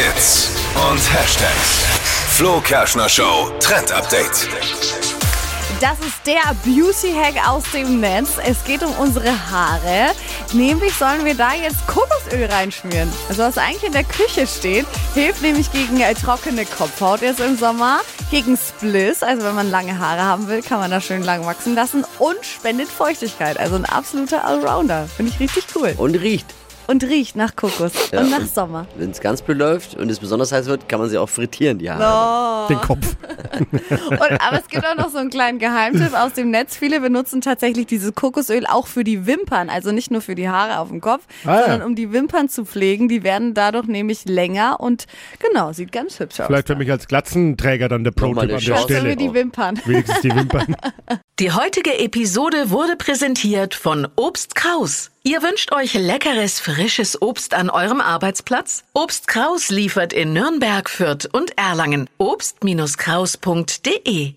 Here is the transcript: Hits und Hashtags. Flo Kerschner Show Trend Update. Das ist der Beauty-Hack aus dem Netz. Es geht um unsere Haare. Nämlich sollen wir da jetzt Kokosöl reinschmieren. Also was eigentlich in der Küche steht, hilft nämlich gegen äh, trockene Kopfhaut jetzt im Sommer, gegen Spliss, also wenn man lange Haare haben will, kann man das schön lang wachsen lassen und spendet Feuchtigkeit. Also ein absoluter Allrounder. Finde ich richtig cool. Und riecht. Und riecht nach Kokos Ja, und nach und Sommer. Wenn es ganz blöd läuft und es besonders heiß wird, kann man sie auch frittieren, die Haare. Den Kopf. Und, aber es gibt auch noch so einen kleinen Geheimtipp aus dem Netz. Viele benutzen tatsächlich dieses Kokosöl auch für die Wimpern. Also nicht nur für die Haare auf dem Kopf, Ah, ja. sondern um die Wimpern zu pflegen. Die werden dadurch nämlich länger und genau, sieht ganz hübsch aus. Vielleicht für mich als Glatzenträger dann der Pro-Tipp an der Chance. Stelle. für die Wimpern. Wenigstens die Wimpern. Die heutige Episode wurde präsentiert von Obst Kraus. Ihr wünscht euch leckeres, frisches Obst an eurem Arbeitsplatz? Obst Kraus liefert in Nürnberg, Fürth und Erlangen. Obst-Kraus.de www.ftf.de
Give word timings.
Hits 0.00 0.48
und 0.90 0.98
Hashtags. 1.12 1.84
Flo 2.30 2.58
Kerschner 2.62 3.06
Show 3.06 3.50
Trend 3.60 3.92
Update. 3.92 4.48
Das 5.78 5.98
ist 6.00 6.26
der 6.26 6.40
Beauty-Hack 6.64 7.46
aus 7.46 7.64
dem 7.74 8.00
Netz. 8.00 8.38
Es 8.42 8.64
geht 8.64 8.82
um 8.82 8.92
unsere 8.94 9.30
Haare. 9.50 10.12
Nämlich 10.54 10.94
sollen 10.94 11.26
wir 11.26 11.34
da 11.34 11.52
jetzt 11.52 11.86
Kokosöl 11.86 12.46
reinschmieren. 12.46 13.12
Also 13.28 13.42
was 13.42 13.58
eigentlich 13.58 13.84
in 13.84 13.92
der 13.92 14.04
Küche 14.04 14.46
steht, 14.46 14.86
hilft 15.12 15.42
nämlich 15.42 15.70
gegen 15.70 16.00
äh, 16.00 16.14
trockene 16.14 16.64
Kopfhaut 16.64 17.20
jetzt 17.20 17.40
im 17.40 17.58
Sommer, 17.58 18.00
gegen 18.30 18.56
Spliss, 18.56 19.22
also 19.22 19.44
wenn 19.44 19.54
man 19.54 19.70
lange 19.70 19.98
Haare 19.98 20.22
haben 20.22 20.48
will, 20.48 20.62
kann 20.62 20.80
man 20.80 20.90
das 20.90 21.04
schön 21.04 21.24
lang 21.24 21.44
wachsen 21.44 21.74
lassen 21.74 22.06
und 22.18 22.38
spendet 22.42 22.88
Feuchtigkeit. 22.88 23.58
Also 23.58 23.74
ein 23.74 23.84
absoluter 23.84 24.46
Allrounder. 24.46 25.08
Finde 25.14 25.32
ich 25.32 25.40
richtig 25.40 25.66
cool. 25.74 25.94
Und 25.98 26.14
riecht. 26.14 26.46
Und 26.86 27.04
riecht 27.04 27.36
nach 27.36 27.54
Kokos 27.54 27.92
Ja, 28.10 28.20
und 28.20 28.30
nach 28.30 28.40
und 28.40 28.52
Sommer. 28.52 28.86
Wenn 28.96 29.10
es 29.10 29.20
ganz 29.20 29.42
blöd 29.42 29.58
läuft 29.58 29.94
und 29.94 30.10
es 30.10 30.18
besonders 30.18 30.52
heiß 30.52 30.66
wird, 30.66 30.88
kann 30.88 31.00
man 31.00 31.08
sie 31.08 31.18
auch 31.18 31.28
frittieren, 31.28 31.78
die 31.78 31.90
Haare. 31.90 32.68
Den 32.68 32.80
Kopf. 32.80 33.16
Und, 34.10 34.40
aber 34.40 34.58
es 34.60 34.68
gibt 34.68 34.86
auch 34.86 34.96
noch 34.96 35.10
so 35.10 35.18
einen 35.18 35.30
kleinen 35.30 35.58
Geheimtipp 35.58 36.14
aus 36.14 36.32
dem 36.32 36.50
Netz. 36.50 36.76
Viele 36.76 37.00
benutzen 37.00 37.40
tatsächlich 37.40 37.86
dieses 37.86 38.14
Kokosöl 38.14 38.66
auch 38.66 38.86
für 38.86 39.04
die 39.04 39.26
Wimpern. 39.26 39.70
Also 39.70 39.92
nicht 39.92 40.10
nur 40.10 40.20
für 40.20 40.34
die 40.34 40.48
Haare 40.48 40.78
auf 40.78 40.88
dem 40.88 41.00
Kopf, 41.00 41.24
Ah, 41.44 41.54
ja. 41.54 41.60
sondern 41.68 41.82
um 41.82 41.94
die 41.94 42.12
Wimpern 42.12 42.48
zu 42.48 42.64
pflegen. 42.64 43.08
Die 43.08 43.22
werden 43.22 43.54
dadurch 43.54 43.86
nämlich 43.86 44.24
länger 44.24 44.80
und 44.80 45.06
genau, 45.38 45.72
sieht 45.72 45.92
ganz 45.92 46.18
hübsch 46.20 46.40
aus. 46.40 46.46
Vielleicht 46.46 46.66
für 46.68 46.76
mich 46.76 46.90
als 46.90 47.06
Glatzenträger 47.08 47.88
dann 47.88 48.04
der 48.04 48.10
Pro-Tipp 48.12 48.38
an 48.42 48.48
der 48.48 48.58
Chance. 48.58 48.84
Stelle. 48.84 49.10
für 49.10 49.16
die 49.16 49.32
Wimpern. 49.34 49.80
Wenigstens 49.84 50.20
die 50.20 50.34
Wimpern. 50.34 50.76
Die 51.38 51.52
heutige 51.52 51.98
Episode 51.98 52.68
wurde 52.68 52.96
präsentiert 52.96 53.74
von 53.74 54.06
Obst 54.16 54.54
Kraus. 54.54 55.10
Ihr 55.22 55.42
wünscht 55.42 55.72
euch 55.72 55.94
leckeres, 55.94 56.60
frisches 56.60 57.22
Obst 57.22 57.54
an 57.54 57.70
eurem 57.70 58.02
Arbeitsplatz? 58.02 58.84
Obst 58.92 59.26
Kraus 59.26 59.70
liefert 59.70 60.12
in 60.12 60.34
Nürnberg, 60.34 60.90
Fürth 60.90 61.26
und 61.32 61.56
Erlangen. 61.56 62.10
Obst-Kraus.de 62.18 63.49
www.ftf.de 63.50 64.34